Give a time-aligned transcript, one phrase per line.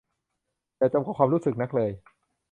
[0.77, 1.91] อย่าจมกับความรู้สึกนักเลย